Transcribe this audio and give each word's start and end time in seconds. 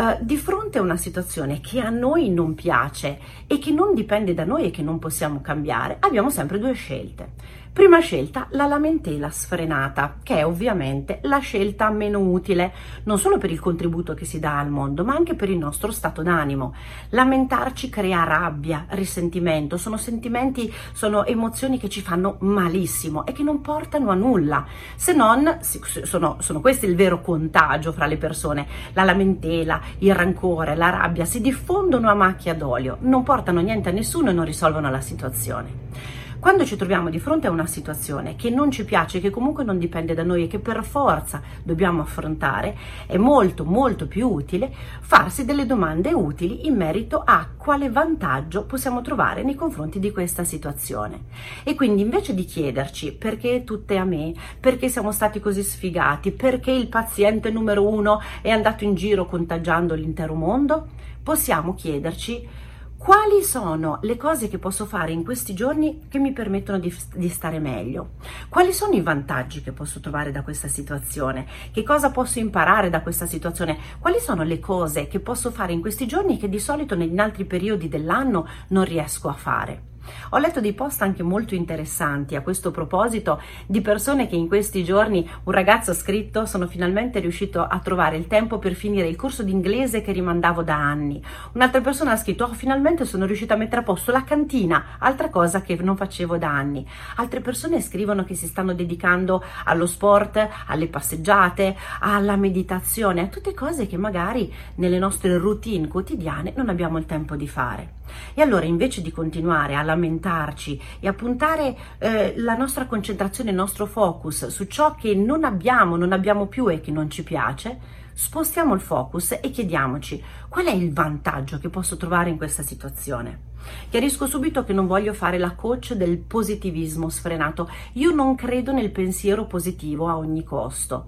Uh, 0.00 0.16
di 0.18 0.38
fronte 0.38 0.78
a 0.78 0.80
una 0.80 0.96
situazione 0.96 1.60
che 1.60 1.78
a 1.78 1.90
noi 1.90 2.30
non 2.30 2.54
piace 2.54 3.18
e 3.46 3.58
che 3.58 3.70
non 3.70 3.92
dipende 3.92 4.32
da 4.32 4.46
noi 4.46 4.64
e 4.64 4.70
che 4.70 4.80
non 4.80 4.98
possiamo 4.98 5.42
cambiare, 5.42 5.98
abbiamo 6.00 6.30
sempre 6.30 6.58
due 6.58 6.72
scelte. 6.72 7.32
Prima 7.72 8.00
scelta, 8.00 8.48
la 8.50 8.66
lamentela 8.66 9.30
sfrenata, 9.30 10.16
che 10.24 10.38
è 10.38 10.44
ovviamente 10.44 11.20
la 11.22 11.38
scelta 11.38 11.88
meno 11.90 12.18
utile, 12.18 12.72
non 13.04 13.16
solo 13.16 13.38
per 13.38 13.52
il 13.52 13.60
contributo 13.60 14.12
che 14.12 14.24
si 14.24 14.40
dà 14.40 14.58
al 14.58 14.68
mondo, 14.68 15.04
ma 15.04 15.14
anche 15.14 15.36
per 15.36 15.48
il 15.50 15.56
nostro 15.56 15.92
stato 15.92 16.20
d'animo. 16.20 16.74
Lamentarci 17.10 17.88
crea 17.88 18.24
rabbia, 18.24 18.86
risentimento, 18.88 19.76
sono 19.76 19.96
sentimenti, 19.96 20.70
sono 20.92 21.24
emozioni 21.24 21.78
che 21.78 21.88
ci 21.88 22.00
fanno 22.00 22.38
malissimo 22.40 23.24
e 23.24 23.30
che 23.30 23.44
non 23.44 23.60
portano 23.60 24.10
a 24.10 24.14
nulla, 24.14 24.66
se 24.96 25.12
non, 25.12 25.58
sono, 25.60 26.38
sono 26.40 26.60
questi 26.60 26.86
il 26.86 26.96
vero 26.96 27.20
contagio 27.20 27.92
fra 27.92 28.06
le 28.06 28.16
persone, 28.16 28.66
la 28.94 29.04
lamentela, 29.04 29.80
il 29.98 30.12
rancore, 30.12 30.74
la 30.74 30.90
rabbia 30.90 31.24
si 31.24 31.40
diffondono 31.40 32.10
a 32.10 32.14
macchia 32.14 32.52
d'olio, 32.52 32.96
non 33.02 33.22
portano 33.22 33.60
niente 33.60 33.90
a 33.90 33.92
nessuno 33.92 34.30
e 34.30 34.32
non 34.32 34.44
risolvono 34.44 34.90
la 34.90 35.00
situazione. 35.00 36.19
Quando 36.40 36.64
ci 36.64 36.76
troviamo 36.76 37.10
di 37.10 37.18
fronte 37.18 37.48
a 37.48 37.50
una 37.50 37.66
situazione 37.66 38.34
che 38.34 38.48
non 38.48 38.70
ci 38.70 38.86
piace, 38.86 39.20
che 39.20 39.28
comunque 39.28 39.62
non 39.62 39.78
dipende 39.78 40.14
da 40.14 40.22
noi 40.22 40.44
e 40.44 40.46
che 40.46 40.58
per 40.58 40.82
forza 40.82 41.42
dobbiamo 41.62 42.00
affrontare, 42.00 42.74
è 43.06 43.18
molto 43.18 43.66
molto 43.66 44.06
più 44.06 44.26
utile 44.26 44.72
farsi 45.00 45.44
delle 45.44 45.66
domande 45.66 46.14
utili 46.14 46.66
in 46.66 46.76
merito 46.76 47.20
a 47.22 47.46
quale 47.54 47.90
vantaggio 47.90 48.64
possiamo 48.64 49.02
trovare 49.02 49.42
nei 49.42 49.54
confronti 49.54 50.00
di 50.00 50.10
questa 50.12 50.42
situazione. 50.42 51.24
E 51.62 51.74
quindi 51.74 52.00
invece 52.00 52.32
di 52.32 52.46
chiederci 52.46 53.12
perché 53.12 53.62
tutte 53.62 53.98
a 53.98 54.04
me, 54.04 54.32
perché 54.58 54.88
siamo 54.88 55.12
stati 55.12 55.40
così 55.40 55.62
sfigati, 55.62 56.30
perché 56.30 56.70
il 56.70 56.88
paziente 56.88 57.50
numero 57.50 57.86
uno 57.86 58.18
è 58.40 58.48
andato 58.48 58.84
in 58.84 58.94
giro 58.94 59.26
contagiando 59.26 59.92
l'intero 59.92 60.32
mondo, 60.32 60.86
possiamo 61.22 61.74
chiederci 61.74 62.68
quali 63.00 63.42
sono 63.42 63.98
le 64.02 64.18
cose 64.18 64.48
che 64.48 64.58
posso 64.58 64.84
fare 64.84 65.10
in 65.10 65.24
questi 65.24 65.54
giorni 65.54 66.02
che 66.10 66.18
mi 66.18 66.32
permettono 66.32 66.78
di, 66.78 66.94
di, 67.14 67.30
stare 67.30 67.58
meglio? 67.58 68.10
Quali 68.50 68.74
sono 68.74 68.92
i 68.92 69.00
vantaggi 69.00 69.62
che 69.62 69.72
posso 69.72 70.00
trovare 70.00 70.30
da 70.30 70.42
questa 70.42 70.68
situazione? 70.68 71.46
Che 71.72 71.82
cosa 71.82 72.10
posso 72.10 72.40
imparare 72.40 72.90
da 72.90 73.00
questa 73.00 73.24
situazione? 73.24 73.78
Quali 74.00 74.20
sono 74.20 74.42
le 74.42 74.60
cose 74.60 75.08
che 75.08 75.18
posso 75.18 75.50
fare 75.50 75.72
in 75.72 75.80
questi 75.80 76.06
giorni 76.06 76.36
che 76.36 76.50
di 76.50 76.60
solito 76.60 76.92
in 76.92 77.18
altri 77.18 77.46
periodi 77.46 77.88
dell'anno 77.88 78.46
non 78.68 78.84
riesco 78.84 79.28
a 79.28 79.32
fare? 79.32 79.89
Ho 80.30 80.38
letto 80.38 80.60
dei 80.60 80.72
post 80.72 81.02
anche 81.02 81.22
molto 81.22 81.54
interessanti 81.54 82.36
a 82.36 82.42
questo 82.42 82.70
proposito 82.70 83.40
di 83.66 83.80
persone 83.80 84.28
che 84.28 84.36
in 84.36 84.48
questi 84.48 84.84
giorni, 84.84 85.28
un 85.44 85.52
ragazzo 85.52 85.90
ha 85.90 85.94
scritto, 85.94 86.46
sono 86.46 86.66
finalmente 86.66 87.18
riuscito 87.20 87.62
a 87.62 87.78
trovare 87.80 88.16
il 88.16 88.26
tempo 88.26 88.58
per 88.58 88.74
finire 88.74 89.08
il 89.08 89.16
corso 89.16 89.42
di 89.42 89.50
inglese 89.50 90.02
che 90.02 90.12
rimandavo 90.12 90.62
da 90.62 90.76
anni. 90.76 91.22
Un'altra 91.52 91.80
persona 91.80 92.12
ha 92.12 92.16
scritto, 92.16 92.44
oh, 92.44 92.52
finalmente 92.52 93.04
sono 93.04 93.26
riuscita 93.26 93.54
a 93.54 93.56
mettere 93.56 93.80
a 93.80 93.84
posto 93.84 94.12
la 94.12 94.24
cantina, 94.24 94.96
altra 94.98 95.28
cosa 95.28 95.62
che 95.62 95.76
non 95.76 95.96
facevo 95.96 96.36
da 96.36 96.48
anni. 96.48 96.86
Altre 97.16 97.40
persone 97.40 97.80
scrivono 97.80 98.24
che 98.24 98.34
si 98.34 98.46
stanno 98.46 98.74
dedicando 98.74 99.42
allo 99.64 99.86
sport, 99.86 100.48
alle 100.66 100.88
passeggiate, 100.88 101.76
alla 102.00 102.36
meditazione, 102.36 103.22
a 103.22 103.26
tutte 103.26 103.54
cose 103.54 103.86
che 103.86 103.96
magari 103.96 104.52
nelle 104.76 104.98
nostre 104.98 105.36
routine 105.38 105.88
quotidiane 105.88 106.52
non 106.56 106.68
abbiamo 106.68 106.98
il 106.98 107.06
tempo 107.06 107.36
di 107.36 107.48
fare. 107.48 107.98
E 108.34 108.42
allora 108.42 108.64
invece 108.64 109.02
di 109.02 109.12
continuare 109.12 109.76
a 109.76 109.82
lamentarci 110.00 110.80
e 110.98 111.06
a 111.06 111.12
puntare 111.12 111.76
eh, 111.98 112.34
la 112.38 112.56
nostra 112.56 112.86
concentrazione, 112.86 113.50
il 113.50 113.56
nostro 113.56 113.84
focus 113.84 114.46
su 114.46 114.64
ciò 114.64 114.94
che 114.94 115.14
non 115.14 115.44
abbiamo, 115.44 115.96
non 115.96 116.12
abbiamo 116.12 116.46
più 116.46 116.68
e 116.68 116.80
che 116.80 116.90
non 116.90 117.10
ci 117.10 117.22
piace, 117.22 117.78
spostiamo 118.14 118.74
il 118.74 118.80
focus 118.80 119.32
e 119.32 119.50
chiediamoci 119.50 120.22
qual 120.48 120.66
è 120.66 120.72
il 120.72 120.92
vantaggio 120.92 121.58
che 121.58 121.68
posso 121.68 121.96
trovare 121.96 122.30
in 122.30 122.38
questa 122.38 122.62
situazione. 122.62 123.49
Chiarisco 123.88 124.26
subito 124.26 124.64
che 124.64 124.72
non 124.72 124.86
voglio 124.86 125.12
fare 125.12 125.38
la 125.38 125.54
coach 125.54 125.94
del 125.94 126.18
positivismo 126.18 127.08
sfrenato. 127.08 127.68
Io 127.94 128.12
non 128.12 128.34
credo 128.34 128.72
nel 128.72 128.90
pensiero 128.90 129.46
positivo 129.46 130.08
a 130.08 130.16
ogni 130.16 130.44
costo. 130.44 131.06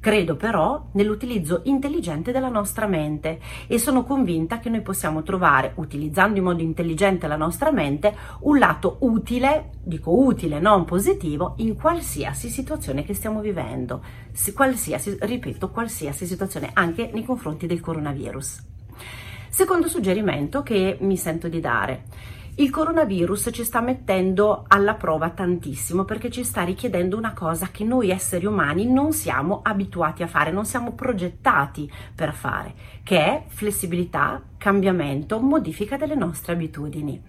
Credo 0.00 0.36
però 0.36 0.88
nell'utilizzo 0.92 1.62
intelligente 1.64 2.32
della 2.32 2.48
nostra 2.48 2.86
mente 2.86 3.40
e 3.66 3.78
sono 3.78 4.04
convinta 4.04 4.58
che 4.58 4.68
noi 4.68 4.82
possiamo 4.82 5.22
trovare, 5.22 5.72
utilizzando 5.76 6.38
in 6.38 6.44
modo 6.44 6.62
intelligente 6.62 7.26
la 7.26 7.36
nostra 7.36 7.70
mente, 7.70 8.14
un 8.40 8.58
lato 8.58 8.98
utile, 9.00 9.70
dico 9.82 10.10
utile, 10.10 10.60
non 10.60 10.84
positivo, 10.84 11.54
in 11.58 11.76
qualsiasi 11.76 12.50
situazione 12.50 13.04
che 13.04 13.14
stiamo 13.14 13.40
vivendo. 13.40 14.02
Qualsiasi, 14.52 15.16
ripeto, 15.20 15.70
qualsiasi 15.70 16.26
situazione, 16.26 16.70
anche 16.74 17.10
nei 17.12 17.24
confronti 17.24 17.66
del 17.66 17.80
coronavirus. 17.80 18.72
Secondo 19.54 19.86
suggerimento 19.86 20.64
che 20.64 20.96
mi 21.02 21.16
sento 21.16 21.46
di 21.46 21.60
dare. 21.60 22.06
Il 22.56 22.70
coronavirus 22.70 23.50
ci 23.52 23.62
sta 23.62 23.80
mettendo 23.80 24.64
alla 24.66 24.94
prova 24.94 25.30
tantissimo 25.30 26.04
perché 26.04 26.28
ci 26.28 26.42
sta 26.42 26.64
richiedendo 26.64 27.16
una 27.16 27.34
cosa 27.34 27.68
che 27.68 27.84
noi 27.84 28.10
esseri 28.10 28.46
umani 28.46 28.84
non 28.90 29.12
siamo 29.12 29.60
abituati 29.62 30.24
a 30.24 30.26
fare, 30.26 30.50
non 30.50 30.64
siamo 30.64 30.94
progettati 30.94 31.88
per 32.16 32.34
fare, 32.34 32.74
che 33.04 33.16
è 33.16 33.44
flessibilità, 33.46 34.42
cambiamento, 34.58 35.38
modifica 35.38 35.96
delle 35.96 36.16
nostre 36.16 36.54
abitudini. 36.54 37.22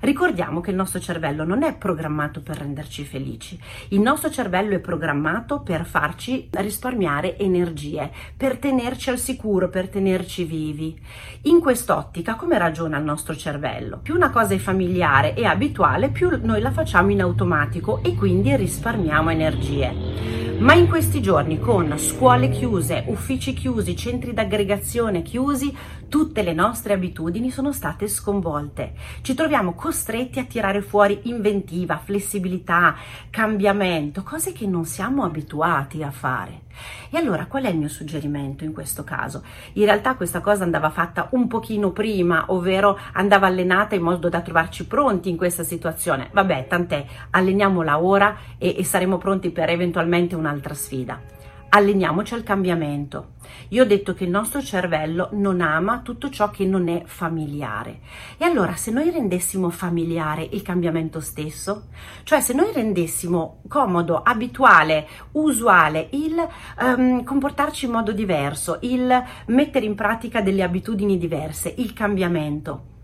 Ricordiamo 0.00 0.60
che 0.60 0.70
il 0.70 0.76
nostro 0.76 0.98
cervello 0.98 1.44
non 1.44 1.62
è 1.62 1.74
programmato 1.76 2.40
per 2.40 2.56
renderci 2.56 3.04
felici, 3.04 3.60
il 3.88 4.00
nostro 4.00 4.30
cervello 4.30 4.74
è 4.74 4.78
programmato 4.78 5.60
per 5.60 5.84
farci 5.84 6.48
risparmiare 6.52 7.36
energie, 7.36 8.10
per 8.34 8.56
tenerci 8.56 9.10
al 9.10 9.18
sicuro, 9.18 9.68
per 9.68 9.88
tenerci 9.88 10.44
vivi. 10.44 10.98
In 11.42 11.60
quest'ottica 11.60 12.34
come 12.34 12.56
ragiona 12.56 12.96
il 12.96 13.04
nostro 13.04 13.36
cervello? 13.36 13.98
Più 13.98 14.14
una 14.14 14.30
cosa 14.30 14.54
è 14.54 14.58
familiare 14.58 15.34
e 15.34 15.44
abituale, 15.44 16.08
più 16.08 16.30
noi 16.42 16.62
la 16.62 16.70
facciamo 16.70 17.10
in 17.10 17.20
automatico 17.20 18.02
e 18.02 18.14
quindi 18.14 18.56
risparmiamo 18.56 19.28
energie. 19.28 20.39
Ma 20.60 20.74
in 20.74 20.88
questi 20.88 21.22
giorni, 21.22 21.58
con 21.58 21.96
scuole 21.96 22.50
chiuse, 22.50 23.04
uffici 23.06 23.54
chiusi, 23.54 23.96
centri 23.96 24.34
d'aggregazione 24.34 25.22
chiusi, 25.22 25.74
tutte 26.06 26.42
le 26.42 26.52
nostre 26.52 26.92
abitudini 26.92 27.50
sono 27.50 27.72
state 27.72 28.08
sconvolte. 28.08 28.92
Ci 29.22 29.32
troviamo 29.32 29.72
costretti 29.72 30.38
a 30.38 30.44
tirare 30.44 30.82
fuori 30.82 31.20
inventiva, 31.24 31.96
flessibilità, 31.96 32.94
cambiamento, 33.30 34.22
cose 34.22 34.52
che 34.52 34.66
non 34.66 34.84
siamo 34.84 35.24
abituati 35.24 36.02
a 36.02 36.10
fare. 36.10 36.68
E 37.10 37.18
allora 37.18 37.46
qual 37.46 37.64
è 37.64 37.68
il 37.68 37.76
mio 37.76 37.88
suggerimento 37.88 38.64
in 38.64 38.72
questo 38.72 39.04
caso? 39.04 39.42
In 39.74 39.84
realtà 39.84 40.14
questa 40.14 40.40
cosa 40.40 40.64
andava 40.64 40.90
fatta 40.90 41.28
un 41.32 41.46
pochino 41.46 41.90
prima, 41.90 42.44
ovvero 42.48 42.98
andava 43.12 43.46
allenata 43.46 43.94
in 43.94 44.02
modo 44.02 44.28
da 44.28 44.40
trovarci 44.40 44.86
pronti 44.86 45.28
in 45.28 45.36
questa 45.36 45.64
situazione. 45.64 46.30
Vabbè, 46.32 46.66
tant'è, 46.68 47.04
alleniamola 47.30 48.00
ora 48.00 48.36
e, 48.58 48.76
e 48.78 48.84
saremo 48.84 49.18
pronti 49.18 49.50
per 49.50 49.70
eventualmente 49.70 50.34
un'altra 50.50 50.74
sfida 50.74 51.38
alleniamoci 51.70 52.34
al 52.34 52.42
cambiamento. 52.42 53.34
Io 53.68 53.84
ho 53.84 53.86
detto 53.86 54.12
che 54.12 54.24
il 54.24 54.30
nostro 54.30 54.60
cervello 54.60 55.28
non 55.32 55.60
ama 55.60 56.00
tutto 56.00 56.28
ciò 56.28 56.50
che 56.50 56.64
non 56.64 56.88
è 56.88 57.02
familiare. 57.06 58.00
E 58.38 58.44
allora 58.44 58.74
se 58.74 58.90
noi 58.90 59.10
rendessimo 59.10 59.70
familiare 59.70 60.48
il 60.50 60.62
cambiamento 60.62 61.20
stesso, 61.20 61.86
cioè 62.24 62.40
se 62.40 62.54
noi 62.54 62.72
rendessimo 62.72 63.62
comodo, 63.68 64.20
abituale, 64.20 65.06
usuale 65.32 66.08
il 66.10 66.34
um, 66.80 67.22
comportarci 67.22 67.84
in 67.84 67.92
modo 67.92 68.12
diverso, 68.12 68.78
il 68.82 69.22
mettere 69.46 69.86
in 69.86 69.94
pratica 69.94 70.40
delle 70.40 70.64
abitudini 70.64 71.18
diverse, 71.18 71.72
il 71.76 71.92
cambiamento, 71.92 72.99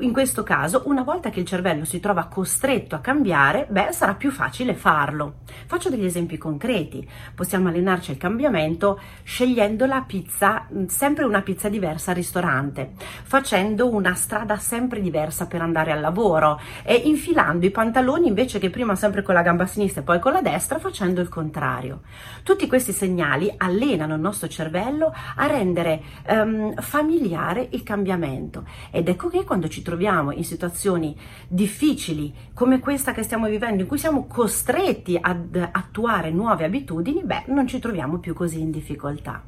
in 0.00 0.12
questo 0.12 0.42
caso, 0.42 0.82
una 0.86 1.02
volta 1.02 1.30
che 1.30 1.40
il 1.40 1.46
cervello 1.46 1.84
si 1.84 2.00
trova 2.00 2.26
costretto 2.26 2.94
a 2.94 3.00
cambiare, 3.00 3.66
beh, 3.68 3.92
sarà 3.92 4.14
più 4.14 4.30
facile 4.30 4.74
farlo. 4.74 5.38
Faccio 5.66 5.90
degli 5.90 6.04
esempi 6.04 6.38
concreti. 6.38 7.08
Possiamo 7.34 7.68
allenarci 7.68 8.10
al 8.10 8.16
cambiamento 8.16 9.00
scegliendo 9.22 9.86
la 9.86 10.02
pizza, 10.06 10.66
mm, 10.72 10.86
sempre 10.86 11.24
una 11.24 11.42
pizza 11.42 11.68
diversa 11.68 12.10
al 12.10 12.16
ristorante, 12.16 12.92
facendo 13.22 13.92
una 13.92 14.14
strada 14.14 14.56
sempre 14.56 15.00
diversa 15.00 15.46
per 15.46 15.62
andare 15.62 15.92
al 15.92 16.00
lavoro 16.00 16.60
e 16.84 16.94
infilando 16.94 17.66
i 17.66 17.70
pantaloni 17.70 18.28
invece 18.28 18.58
che 18.58 18.70
prima 18.70 18.94
sempre 18.94 19.22
con 19.22 19.34
la 19.34 19.42
gamba 19.42 19.66
sinistra 19.66 20.02
e 20.02 20.04
poi 20.04 20.20
con 20.20 20.32
la 20.32 20.42
destra, 20.42 20.78
facendo 20.78 21.20
il 21.20 21.28
contrario. 21.28 22.00
Tutti 22.42 22.66
questi 22.66 22.92
segnali 22.92 23.52
allenano 23.56 24.14
il 24.14 24.20
nostro 24.20 24.48
cervello 24.48 25.12
a 25.36 25.46
rendere 25.46 26.02
um, 26.28 26.74
familiare 26.74 27.68
il 27.70 27.82
cambiamento 27.82 28.64
ed 28.90 29.08
ecco 29.08 29.28
che 29.28 29.44
quando 29.44 29.68
ci 29.68 29.82
troviamo 29.88 30.32
in 30.32 30.44
situazioni 30.44 31.16
difficili 31.48 32.34
come 32.52 32.78
questa 32.78 33.12
che 33.12 33.22
stiamo 33.22 33.48
vivendo, 33.48 33.80
in 33.80 33.88
cui 33.88 33.96
siamo 33.96 34.26
costretti 34.26 35.18
ad 35.18 35.56
attuare 35.72 36.30
nuove 36.30 36.64
abitudini, 36.64 37.24
beh, 37.24 37.44
non 37.46 37.66
ci 37.66 37.78
troviamo 37.78 38.18
più 38.18 38.34
così 38.34 38.60
in 38.60 38.70
difficoltà. 38.70 39.42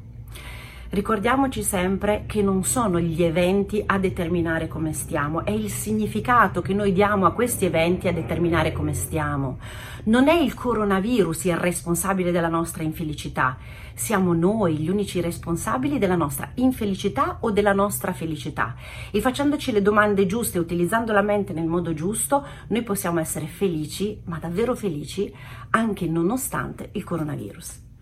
Ricordiamoci 0.92 1.62
sempre 1.62 2.24
che 2.26 2.42
non 2.42 2.64
sono 2.64 2.98
gli 2.98 3.22
eventi 3.22 3.80
a 3.86 3.96
determinare 3.96 4.66
come 4.66 4.92
stiamo, 4.92 5.44
è 5.44 5.52
il 5.52 5.70
significato 5.70 6.62
che 6.62 6.74
noi 6.74 6.92
diamo 6.92 7.26
a 7.26 7.32
questi 7.32 7.64
eventi 7.64 8.08
a 8.08 8.12
determinare 8.12 8.72
come 8.72 8.92
stiamo. 8.92 9.60
Non 10.06 10.26
è 10.26 10.34
il 10.34 10.52
coronavirus 10.52 11.44
il 11.44 11.56
responsabile 11.56 12.32
della 12.32 12.48
nostra 12.48 12.82
infelicità, 12.82 13.56
siamo 13.94 14.34
noi 14.34 14.78
gli 14.78 14.88
unici 14.88 15.20
responsabili 15.20 15.98
della 15.98 16.16
nostra 16.16 16.50
infelicità 16.54 17.36
o 17.42 17.52
della 17.52 17.72
nostra 17.72 18.12
felicità. 18.12 18.74
E 19.12 19.20
facendoci 19.20 19.70
le 19.70 19.82
domande 19.82 20.26
giuste, 20.26 20.58
utilizzando 20.58 21.12
la 21.12 21.22
mente 21.22 21.52
nel 21.52 21.66
modo 21.66 21.94
giusto, 21.94 22.44
noi 22.66 22.82
possiamo 22.82 23.20
essere 23.20 23.46
felici, 23.46 24.20
ma 24.24 24.38
davvero 24.38 24.74
felici, 24.74 25.32
anche 25.70 26.08
nonostante 26.08 26.88
il 26.94 27.04
coronavirus. 27.04 27.89